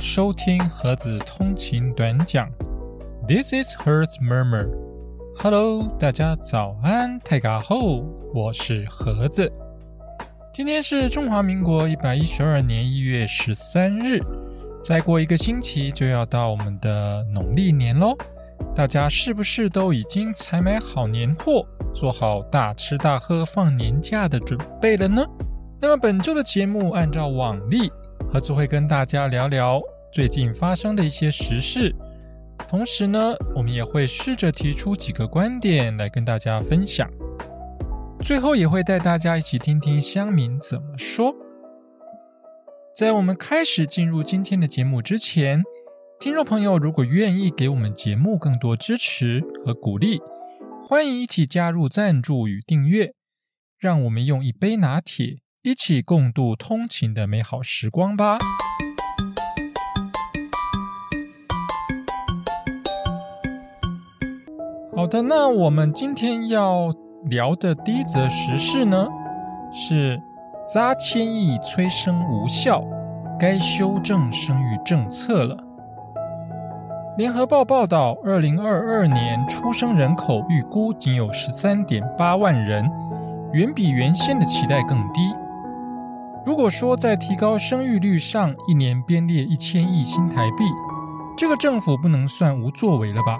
[0.00, 2.48] 收听盒子通勤短讲。
[3.26, 4.68] This is Hertz Murmur。
[5.36, 9.52] Hello，大家早安，泰嘎后，我是盒子。
[10.52, 14.20] 今天是中华民国一百一十二年一月十三日，
[14.82, 18.16] 再过一个星期就要到我们的农历年喽。
[18.74, 25.26] 大家是不是都已经采买好年货，做好大吃大喝放年假的准备了呢？
[25.80, 27.90] 那么本周的节目按照往例。
[28.28, 29.80] 盒子会跟大家聊聊
[30.12, 31.94] 最近发生的一些时事，
[32.68, 37.08] 同时呢，我们也会试着提出几个观点来跟大家分享。
[38.20, 41.34] 最后也会带大家一起听听乡民怎么说。
[42.94, 45.62] 在我们开始进入今天的节目之前，
[46.18, 50.20] 听众朋友如果愿意给我们节目更多支持和鼓励，
[50.82, 53.12] 欢迎一起加入赞助与订阅，
[53.78, 55.45] 让我们用一杯拿铁。
[55.66, 58.38] 一起共度通勤的美好时光吧。
[64.94, 66.94] 好的，那我们今天要
[67.24, 69.08] 聊的第一则时事呢，
[69.72, 70.22] 是
[70.72, 72.84] 扎千亿催生无效，
[73.36, 75.56] 该修正生育政策了。
[77.18, 82.88] 联合报报道，二零二二年出生人口预估仅有十三点八万人，
[83.52, 85.34] 远比原先的期待更低。
[86.46, 90.62] 如果说在提高生育率上一年编列一千亿新台币，
[91.36, 93.36] 这个政府不能算无作为了吧？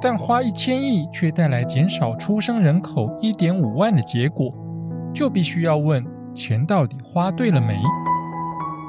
[0.00, 4.48] 但花一千亿却带来减少出生人口一点五万的结果，
[5.12, 6.02] 就必须要问
[6.34, 7.78] 钱到底花对了没？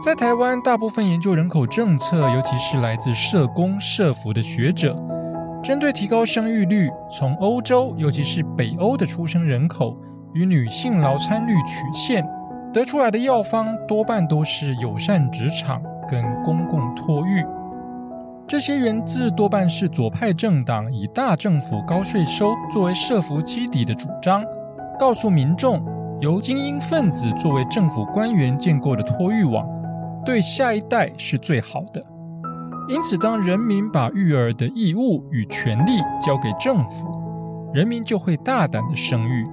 [0.02, 4.98] 在台湾，大部分研究人口政策，尤其是来自社工、社服的学者，
[5.62, 9.98] 针对提高生育率，从欧洲，尤其是北欧的出生人口
[10.34, 12.26] 与女性劳参率曲线。
[12.78, 17.44] 得出来的药方多半都是友善职场跟公共托育，
[18.46, 24.46] 这些源自多半是左派政党以大政府高税收作为设福基底的主张，
[25.00, 25.84] 告诉民众
[26.22, 29.68] 由精英分子作为政府官员建构的托育网，
[30.24, 32.00] 对下一代是最好的。
[32.88, 37.10] 因此，当人民把育儿的义务与权利交给政府，
[37.74, 39.44] 人民就会大胆的生育。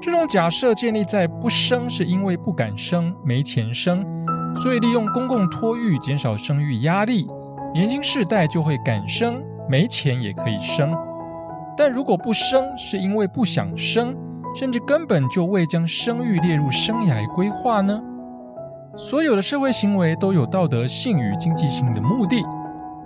[0.00, 4.06] 这种假设建立在不生是因为不敢生、没钱生，
[4.54, 7.26] 所以利用公共托育减少生育压力，
[7.74, 10.94] 年轻世代就会敢生，没钱也可以生。
[11.76, 14.16] 但如果不生是因为不想生，
[14.54, 18.00] 甚至根本就未将生育列入生涯规划呢？
[18.96, 22.42] 所有的社会行为都有道德性与经济性的目的，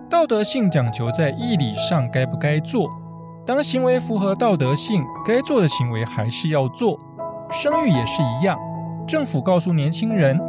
[0.08, 2.88] 道德性讲求在义理上该不该做。
[3.44, 6.98] 当行为符合道德性，该做的行为还是要做。
[7.50, 8.56] 生育也是一样，
[9.06, 10.40] 政府告诉年轻人，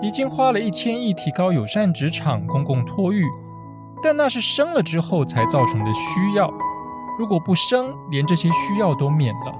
[0.00, 3.24] 已经花了一千亿提高友善职场、公共托育，
[4.02, 6.50] 但那是生了之后才造成的需要。
[7.18, 9.52] 如果不生，连这些需要都免了。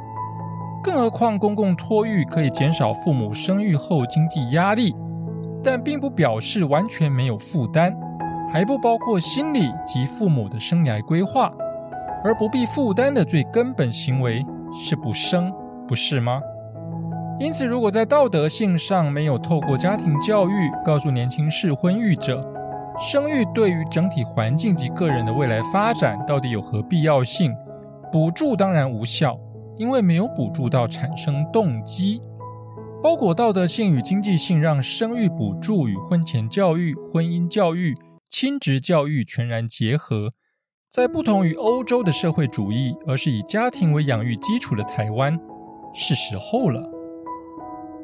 [0.83, 4.95] 更何况公共托育可以减少父母生育后经济压力，
[5.63, 7.95] 但并不表示完全没有负担，
[8.51, 11.53] 还不包括心理及父母的生涯规划。
[12.25, 15.53] 而不必负担的最根本行为是不生，
[15.87, 16.41] 不是吗？
[17.41, 22.41] 因此，如果在道德性上没有透过家庭教育告诉年轻适婚育者，
[22.99, 27.55] 生育对于整体环境及个人的未来发展到底有何必要性，
[28.11, 29.39] 补助当然无效，
[29.77, 32.21] 因为没有补助到产生动机。
[33.01, 37.95] 包裹道德性与经济性，让生育补助与婚前教育、婚姻教育、
[38.29, 40.33] 亲职教育全然结合。
[40.91, 45.39] 在不同于欧洲的社会主义，而是以家庭为养育基础的台湾，
[45.93, 46.81] 是时候了。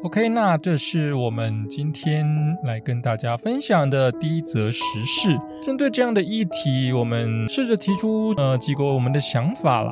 [0.02, 2.26] OK，那这是我们今天
[2.62, 5.38] 来跟大家分享的第一则时事。
[5.62, 9.90] 针对这样的议题，我们试着提出呃几个我们的想法了。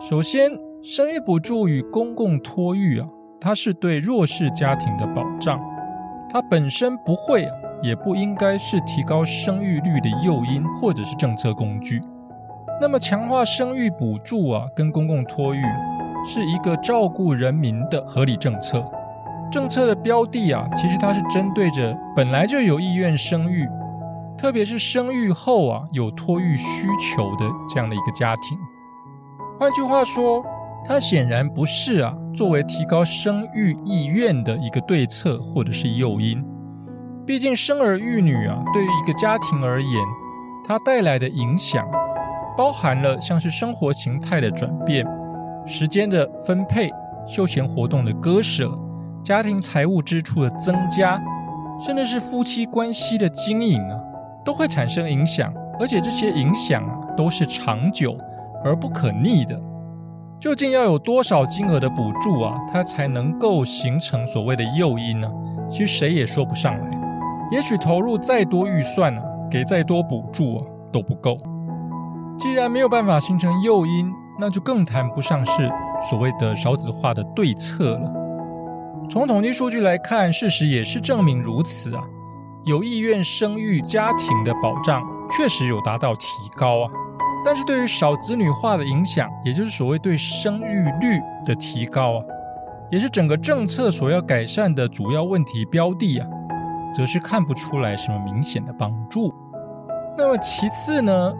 [0.00, 0.50] 首先，
[0.82, 3.06] 生育补助与公共托育啊，
[3.40, 5.60] 它是对弱势家庭的保障，
[6.28, 7.54] 它本身不会啊。
[7.82, 12.00] 也不应该是提高生育率的诱因或者是政策工具。
[12.80, 15.62] 那么，强化生育补助啊，跟公共托育
[16.24, 18.84] 是一个照顾人民的合理政策。
[19.50, 23.68] 政策的标的啊，其实它是针对着本来就有意愿生育，
[24.38, 28.58] 特别是生育后啊有托育需求的这样的一个家庭。
[29.60, 30.42] 换句话说，
[30.84, 36.44] 它显然不是啊作为提高生育意愿的一个对策或者是诱因。
[37.24, 40.04] 毕竟生儿育女啊，对于一个家庭而言，
[40.66, 41.86] 它带来的影响
[42.56, 45.06] 包含了像是生活形态的转变、
[45.64, 46.90] 时间的分配、
[47.24, 48.74] 休闲活动的割舍、
[49.22, 51.22] 家庭财务支出的增加，
[51.78, 53.96] 甚至是夫妻关系的经营啊，
[54.44, 58.18] 都会产生影响，而且这些影响啊都是长久
[58.64, 59.58] 而不可逆的。
[60.40, 65.30] 究竟要有多少金额的补助啊，它才能够形成所谓的诱因呢？
[65.70, 67.01] 其实谁也说不上来。
[67.52, 71.36] 也许投入再多预算啊，给再多补助啊都不够。
[72.38, 74.10] 既然没有办法形成诱因，
[74.40, 75.70] 那就更谈不上是
[76.08, 78.10] 所谓的少子化的对策了。
[79.10, 82.02] 从统计数据来看，事实也是证明如此啊。
[82.64, 86.26] 有意愿生育家庭的保障确实有达到提
[86.56, 86.90] 高啊，
[87.44, 92.24] 但是对于少子女化的影响，也就是所谓对生育率的提高啊，
[92.90, 96.26] 也是整个政策所要改善的主要问题标的啊，
[96.92, 99.32] 则是看不出来什么明显的帮助。
[100.16, 101.34] 那么其次呢，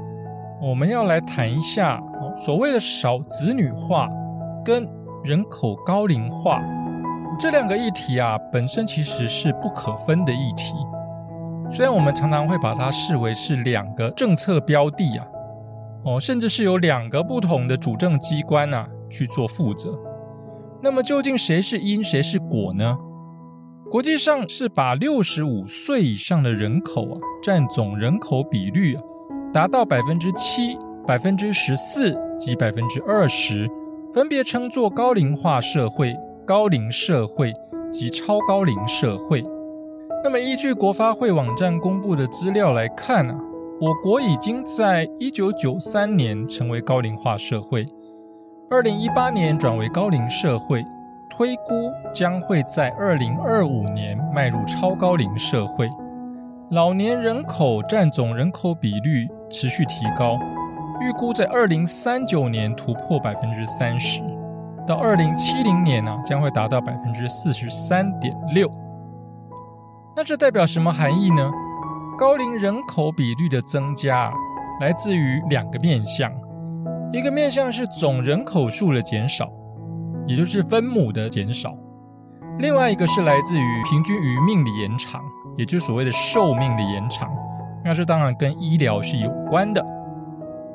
[0.60, 2.00] 我们要来谈一下
[2.36, 4.08] 所谓的少子女化
[4.64, 4.88] 跟
[5.22, 6.62] 人口高龄化。
[7.38, 10.74] 这两个议题啊，本身其实是不可分的议题。
[11.70, 15.26] 虽然我们常常会把它视为是两个政策标的啊，
[16.04, 19.90] 哦，甚至是有两个不同的主政机关啊去做负责。
[20.82, 22.96] 那么究竟谁是因，谁是果呢？
[23.92, 29.02] 国际上是把六十五岁以上的人口啊占总人口比率啊
[29.52, 33.68] 达到百分之七、百分之十四及百分之二十，
[34.10, 36.16] 分别称作高龄化社会。
[36.46, 37.52] 高龄社会
[37.92, 39.44] 及超高龄社会。
[40.24, 43.38] 那么，依据国发会网站公布的资料来看啊，
[43.78, 47.84] 我国已经在一九九三年成为高龄化社会，
[48.70, 50.82] 二零一八年转为高龄社会，
[51.34, 55.88] 推估将会在二零二五年迈入超高龄社会。
[56.72, 60.38] 老年人口占总人口比率持续提高，
[61.00, 64.22] 预估在二零三九年突破百分之三十。
[64.86, 68.70] 到二零七零年呢，将会达到百分之四十三点六。
[70.14, 71.50] 那这代表什么含义呢？
[72.18, 74.30] 高龄人口比率的增加，
[74.82, 76.30] 来自于两个面向：
[77.10, 79.50] 一个面向是总人口数的减少，
[80.26, 81.70] 也就是分母的减少；
[82.58, 85.20] 另外一个是来自于平均余命的延长，
[85.56, 87.28] 也就是所谓的寿命的延长。
[87.84, 89.80] 那这当然跟医疗是有关的。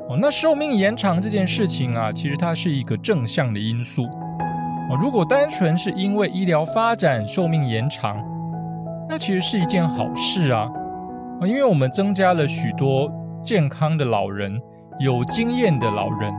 [0.09, 4.03] 哦，那寿命延长这件事情啊，其实它是一个正向的因素。
[4.03, 8.17] 哦，如果单纯是因为医疗发展寿命延长，
[9.07, 10.69] 那其实是一件好事啊。
[11.39, 13.11] 啊，因为我们增加了许多
[13.43, 14.57] 健康的老人、
[14.99, 16.33] 有经验的老人。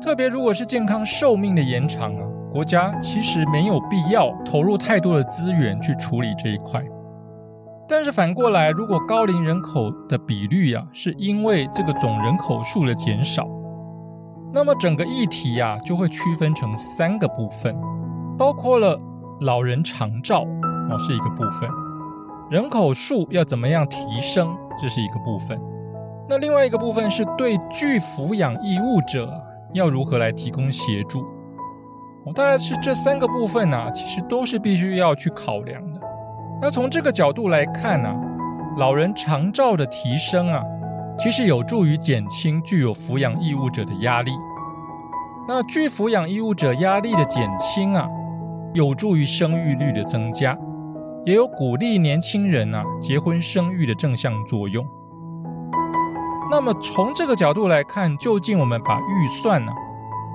[0.00, 6.82] 特别如果是健康寿命的延长啊，国家其实没有必要投入太多的资源去处理这一块。
[7.88, 13.46] 但是反过来，如果高龄人口的比率呀，是因为这个总人口数的减少，
[14.52, 17.76] 那么整个议题呀就会区分成三个部分，
[18.36, 18.98] 包括了
[19.40, 20.40] 老人长照
[20.90, 21.68] 哦是一个部分，
[22.50, 25.60] 人口数要怎么样提升，这是一个部分。
[26.28, 29.32] 那另外一个部分是对具抚养义务者
[29.76, 31.20] 要如何来提供协助，
[32.24, 36.00] 哦，大概是这三个部分呢，其实都是必须要去考量的。
[36.60, 38.08] 那从这个角度来看呢，
[38.78, 40.62] 老人长照的提升啊，
[41.18, 44.32] 其实有助于减轻具有抚养义务者的压力。
[45.46, 48.08] 那具抚养义务者压力的减轻啊，
[48.72, 50.58] 有助于生育率的增加，
[51.26, 54.86] 也有鼓励年轻人啊结婚生育的正向作用。
[56.50, 59.72] 那么从这个角度来看，究竟我们把预算呢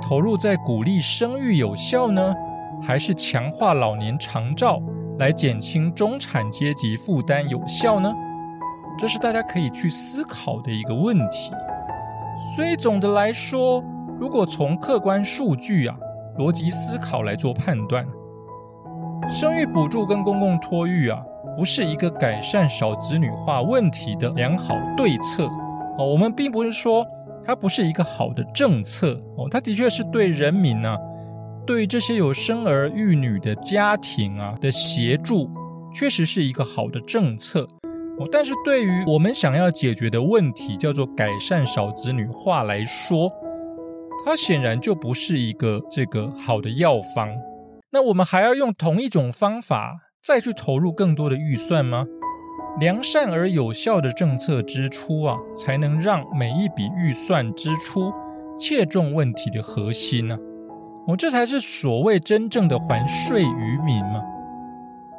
[0.02, 2.34] 投入在鼓励生育有效呢，
[2.82, 4.82] 还是强化老年长照？
[5.20, 8.12] 来减轻中产阶级负担有效呢？
[8.98, 11.52] 这是大家可以去思考的一个问题。
[12.56, 13.84] 所以总的来说，
[14.20, 15.96] 如果从客观数据啊、
[16.40, 18.04] 逻辑思考来做判断，
[19.30, 21.22] 生育补助跟公共托育啊，
[21.56, 25.48] 不是一个改善少子女化问题的良好对策
[25.98, 26.06] 哦。
[26.06, 27.06] 我们并不是说
[27.44, 30.98] 它不是一个好的政策哦，它的确是对人民呢。
[31.66, 35.50] 对这些有生儿育女的家庭啊的协助，
[35.94, 37.68] 确实是一个好的政策。
[38.32, 43.32] 但是对于我们想要解决的问题，叫做改善少子女化来说，
[44.26, 47.30] 它显然就不是一个这个好的药方。
[47.92, 52.06] 那我们还要用同一种方法再去投入更多的预算吗？
[52.80, 58.12] 良善而有效的政策支出啊，才能让每一笔预算支出
[58.58, 60.38] 切中问题的核心呢？
[61.08, 64.22] 哦，这才是所谓真正的还税于民嘛！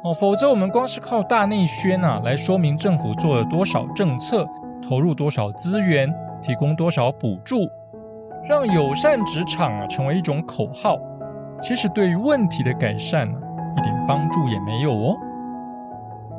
[0.03, 4.47] 哦，否则我们光是靠大内宣啊来说明政府做了多少政策，
[4.81, 7.67] 投入多少资源，提供多少补助，
[8.49, 10.97] 让友善职场啊成为一种口号，
[11.61, 13.37] 其实对于问题的改善啊
[13.77, 15.17] 一点帮助也没有哦。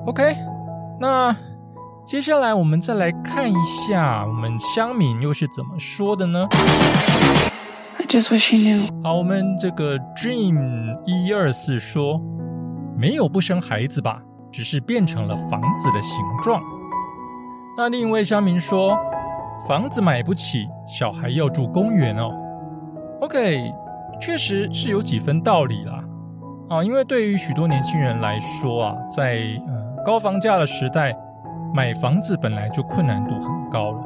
[0.07, 0.35] OK，
[1.05, 1.37] 那
[2.03, 6.49] 接下来我们再来看一下我们乡民又是怎么说的呢？
[9.03, 12.19] 好，我们这个 Dream 一二四说
[12.97, 16.63] 没有不生孩子吧，只是变成了房子的形状。
[17.77, 18.97] 那另一位乡民说
[19.69, 22.31] 房子买不起，小孩要住公园哦。
[23.21, 23.71] OK，
[24.19, 26.03] 确实是有几分道理啦。
[26.71, 31.17] 啊，因为对于许多年轻人来说啊，在呃高房价的时代，
[31.73, 34.01] 买房子本来就困难度很高了。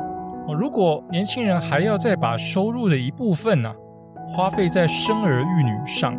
[0.47, 3.71] 哦，如果年轻人还要再把收入的一部分呢？
[4.29, 6.15] 花费在生儿育女上，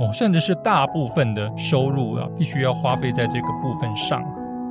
[0.00, 4.22] 哦，甚至是大部分的收入啊，必须要花费在这个部分上。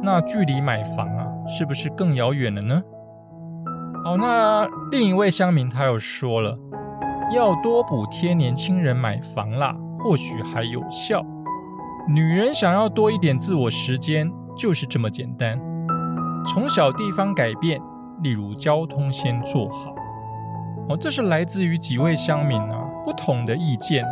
[0.04, 2.82] 那距离买房啊，是不是更遥远了呢？
[4.04, 6.58] 好，那另一位乡民他又说了，
[7.34, 11.24] 要多补贴年轻人买房啦，或许还有效。
[12.08, 15.58] 女人想要多一点自我时间，就是这么简单。
[16.46, 17.80] 从小地方改变，
[18.22, 19.94] 例如交通先做好。
[20.90, 22.78] 哦，这是来自于几位乡民啊。
[23.06, 24.06] 不同的意见，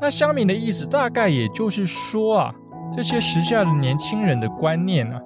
[0.00, 2.54] 那乡民的意思大概也就是说啊，
[2.92, 5.18] 这些时下的年轻人的观念啊，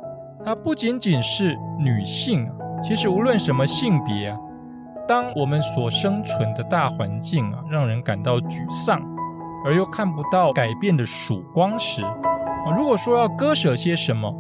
[0.44, 4.38] 它不仅仅是女性啊，其实无论什么性别啊，
[5.08, 9.00] 当我们所生存的大环境啊，让人感到沮丧，
[9.64, 12.02] 而又看不到改变的曙光时，
[12.76, 14.33] 如果说要割舍些什么，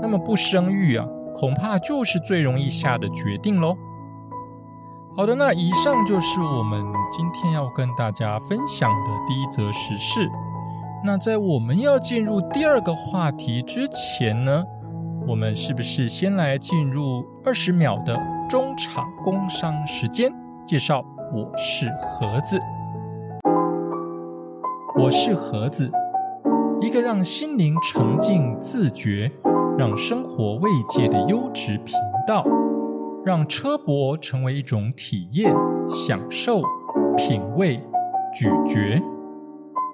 [0.00, 3.76] 那么不生育啊，恐怕就是最容易下的决定喽。
[5.16, 10.30] 好的，那以上就是我们今天要跟大家分享的第一则时事。
[11.04, 14.64] 那在我们要进入第二个话题之前呢，
[15.26, 18.18] 我们是不是先来进入二十秒的
[18.48, 20.32] 中场工商时间？
[20.64, 21.04] 介绍
[21.34, 22.58] 我是盒子，
[24.94, 25.90] 我是盒子，
[26.80, 29.30] 一个让心灵沉静自觉、
[29.78, 31.94] 让生活慰藉的优质频
[32.26, 32.44] 道。
[33.24, 35.54] 让车博成为一种体验、
[35.88, 36.60] 享受、
[37.16, 37.76] 品味、
[38.34, 39.02] 咀嚼，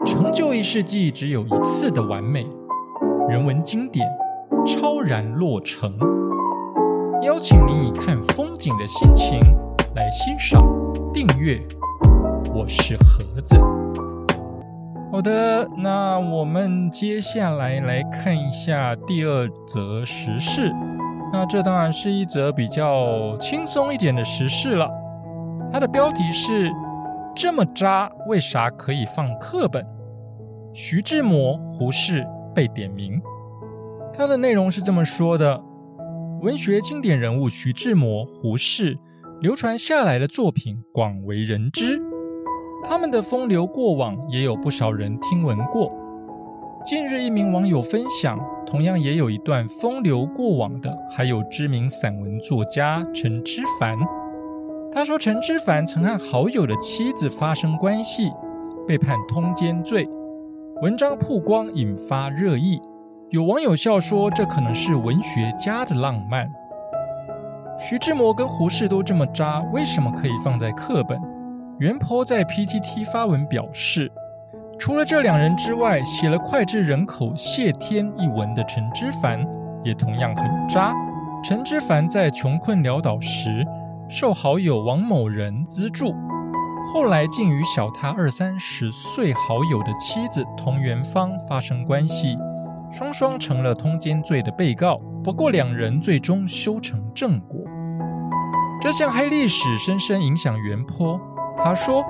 [0.05, 2.47] 成就一世纪只有一次的完美
[3.29, 4.09] 人文经典，
[4.67, 5.97] 超然落成。
[7.23, 9.41] 邀请你以看风景的心情
[9.95, 10.63] 来欣赏、
[11.13, 11.63] 订阅。
[12.55, 13.59] 我是盒子。
[15.11, 20.71] 好的，那我们接下来来看一下第二则时事。
[21.33, 24.89] 那这当然是一则比较轻松一点的时事了。
[25.73, 26.71] 它的标题是
[27.35, 29.85] “这么渣，为啥可以放课本？”
[30.75, 33.21] 徐志摩、胡适被点名。
[34.13, 35.63] 它的内容是这么说的：
[36.43, 38.99] 文学经典人物徐志摩、胡适
[39.41, 41.99] 流传下来的作品广为人知，
[42.85, 45.91] 他们的风流过往也有不少人听闻过。
[46.85, 53.99] 近日，一名网友分享，同样也有一段风流过往的，还有知名散文作家陈之凡。
[54.91, 58.31] 他说，陈之凡曾和好友的妻子发生关系，
[58.87, 60.09] 被判通奸罪。
[60.81, 62.81] 文章曝光，引发热议。
[63.31, 66.49] 有网友笑说，这可能是文学家的浪漫。
[67.79, 71.21] 徐志摩跟胡适都这么渣，为什么可以放在课本？
[71.79, 74.11] 袁坡在 PTT 发文表示。
[74.81, 79.45] 除了这两人之外，写了脍炙人口《谢天》一文的陈之凡
[79.85, 80.93] 也同样很渣。
[81.43, 83.65] 陈之凡在穷困潦倒时，
[84.09, 86.13] 受好友王某人资助，
[86.93, 92.37] 后来竟与小他二三十岁好友的妻子童元芳发生关系，
[92.91, 94.97] 双双成了通奸罪的被告。
[95.23, 97.61] 不过两人最终修成正果。
[98.81, 101.21] 这项黑历史深深影响袁坡，
[101.63, 102.05] 他说。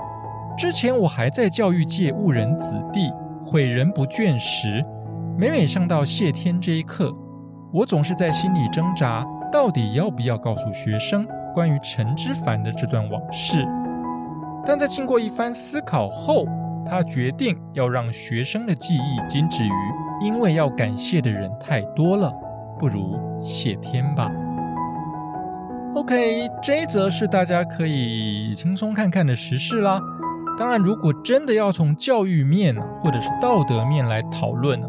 [0.56, 4.84] 之前我还在教育界误人子弟、毁人不倦时，
[5.38, 7.16] 每每上到谢天这一刻，
[7.72, 11.24] 我总是在心里挣扎，到底要不要告诉学生
[11.54, 13.64] 关于陈之凡的这段往事。
[14.66, 16.44] 但在经过一番思考后，
[16.84, 19.70] 他决定要让学生的记忆仅止于，
[20.20, 22.34] 因为要感谢的人太多了，
[22.80, 24.28] 不如谢天吧。
[25.94, 30.00] OK，这一则是大家可以轻松看看的时事啦。
[30.56, 34.86] 当然，如果真的要从教育面啊，或者是道德面来讨论呢，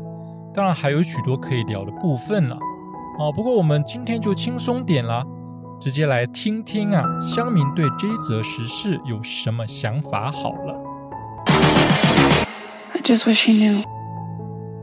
[0.53, 2.55] 当然还有许多可以聊的部分了。
[3.19, 5.23] 哦，不过我们今天就轻松点啦，
[5.79, 10.79] 直接来听听啊，乡民对这一则时事有什么想法好了。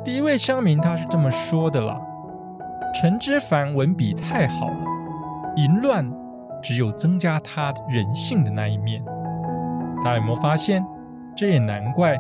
[0.05, 1.97] 第一位乡民他是这么说的啦：
[3.01, 4.85] 陈之凡文笔太好了，
[5.57, 6.11] 淫乱
[6.63, 9.05] 只有增加他人性的那一面。
[10.05, 10.85] 大家有没有发现？
[11.35, 12.17] 这也难怪，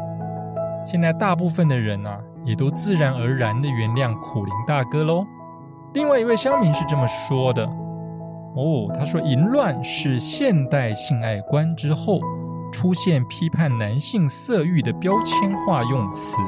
[0.85, 5.25] 现在大部分的人啊，也都自然而然的原谅苦林大哥喽。
[5.95, 7.65] 另外一位乡民是这么说的：
[8.55, 12.21] 哦，他说淫乱是现代性爱观之后
[12.71, 16.43] 出现批判男性色欲的标签化用词。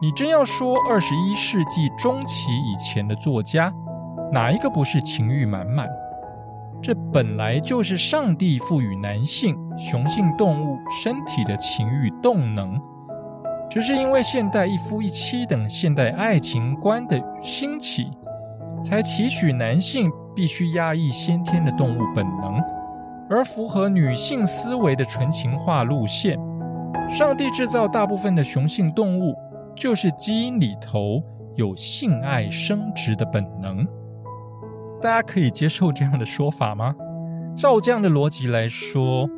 [0.00, 3.70] 你真要说二十一世纪中期以前的作家，
[4.32, 5.88] 哪一个不是情欲满满？
[6.80, 12.80] 这本来就是上帝赋予男性雄性动物身体的情欲动能，
[13.68, 18.10] 只是因为现代一夫一妻等现代爱情观的兴起，
[18.84, 22.62] 才期许男性必须压抑先天的动物本能，
[23.28, 26.38] 而符合女性思维的纯情化路线。
[27.08, 29.34] 上帝制造大部分的雄性动物，
[29.74, 31.22] 就是基因里头
[31.56, 33.84] 有性爱生殖的本能。
[35.00, 36.94] 大家可以接受这样的说法吗？
[37.54, 39.28] 照这样的逻辑来说，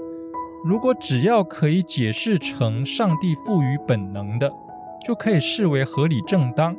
[0.65, 4.51] 如果只要可以解释成上帝赋予本能的，
[5.05, 6.77] 就可以视为合理正当，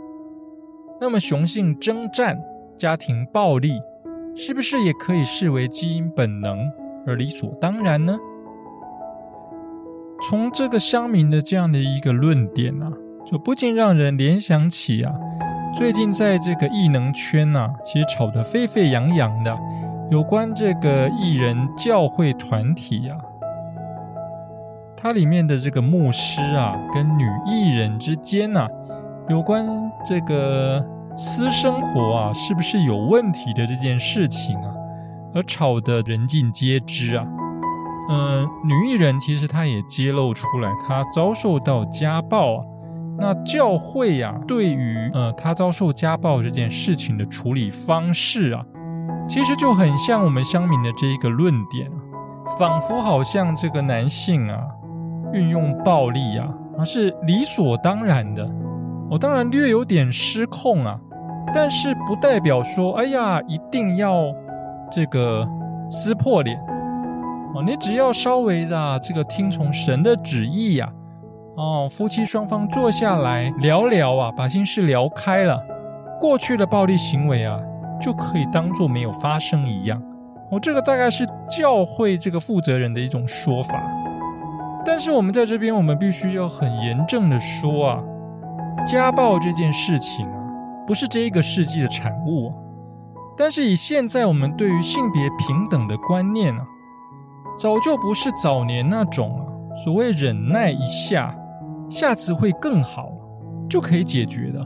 [1.00, 2.40] 那么雄性征战、
[2.78, 3.80] 家庭暴力，
[4.36, 6.60] 是不是也可以视为基因本能
[7.06, 8.18] 而理所当然呢？
[10.30, 12.92] 从这个乡民的这样的一个论点啊，
[13.26, 15.14] 就不禁让人联想起啊。
[15.74, 19.58] 最近在这个艺能圈呐，其实吵得沸沸扬扬的，
[20.10, 23.18] 有关这个艺人教会团体啊，
[24.98, 28.68] 它里面的这个牧师啊，跟女艺人之间呐，
[29.30, 29.66] 有关
[30.04, 30.86] 这个
[31.16, 34.74] 私生活啊，是不是有问题的这件事情啊，
[35.34, 37.26] 而吵得人尽皆知啊。
[38.10, 42.66] 嗯，女艺人其实她也揭露出来，她遭受到家暴啊。
[43.22, 48.66] 那教会呀，对于呃他遭受家暴这件事情的处理方式啊，
[49.28, 51.98] 其实就很像我们乡民的这一个论点啊，
[52.58, 54.60] 仿佛好像这个男性啊
[55.32, 58.50] 运用暴力啊啊是理所当然的。
[59.08, 61.00] 我当然略有点失控啊，
[61.54, 64.34] 但是不代表说哎呀一定要
[64.90, 65.48] 这个
[65.92, 66.58] 撕破脸
[67.54, 70.92] 哦，你只要稍微的这个听从神的旨意呀。
[71.56, 75.62] 哦，夫妻双方坐下来聊聊啊，把心事聊开了，
[76.20, 77.60] 过去的暴力行为啊，
[78.00, 80.02] 就可以当做没有发生一样。
[80.50, 83.84] 哦，这个大概是教会这个负责人的一种说法。
[84.86, 88.04] 但是我们在这边，我们必须要很严正的说啊，
[88.86, 90.38] 家暴这件事情啊，
[90.88, 92.54] 不是这一个世纪的产物。
[93.38, 96.64] 但是以现在我们对于性别平等的观念啊，
[97.58, 99.44] 早就不是早年那种啊，
[99.84, 101.36] 所谓忍耐一下。
[101.92, 103.12] 下次会更好，
[103.70, 104.66] 就可以解决的。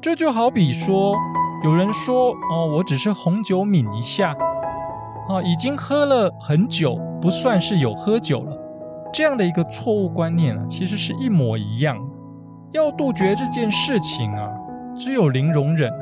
[0.00, 1.14] 这就好比说，
[1.62, 4.30] 有人说：“哦，我只是红酒抿一下，
[5.28, 8.58] 啊，已经喝了很久，不算是有喝酒了。”
[9.12, 11.98] 这样的一个错误观念啊，其实是一模一样。
[12.72, 14.48] 要杜绝这件事情啊，
[14.96, 15.92] 只有零容忍，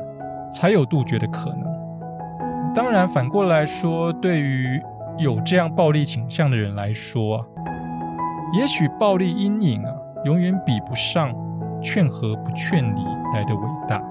[0.53, 2.73] 才有杜绝的可能。
[2.73, 4.81] 当然，反过来说，对于
[5.17, 7.45] 有这样暴力倾向的人来说，
[8.57, 9.91] 也许暴力阴影啊。
[10.25, 11.33] 永远比不上
[11.81, 13.03] 劝和不劝离
[13.33, 14.01] 来的伟大。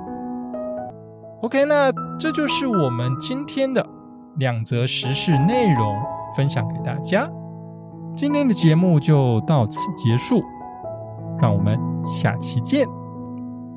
[1.43, 3.85] OK，那这就是我们今天的
[4.37, 5.97] 两则时事内容
[6.37, 7.29] 分享给大家。
[8.15, 10.43] 今天的节目就到此结束，
[11.39, 12.87] 让我们下期见，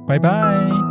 [0.05, 0.82] 拜拜。